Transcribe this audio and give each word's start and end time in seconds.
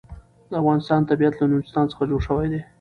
د 0.49 0.51
افغانستان 0.61 1.01
طبیعت 1.09 1.33
له 1.37 1.45
نورستان 1.51 1.85
څخه 1.91 2.03
جوړ 2.09 2.21
شوی 2.27 2.47
دی. 2.51 2.61